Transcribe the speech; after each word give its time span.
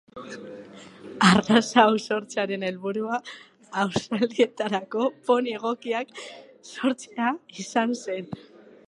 Arraza 1.25 1.81
hau 1.89 1.99
sortzearen 2.05 2.65
helburua 2.69 3.19
haur-zaldiketarako 3.81 5.05
poni 5.29 5.55
egokiak 5.59 6.17
sortzea 6.73 7.33
izan 7.67 7.95
zen. 8.09 8.33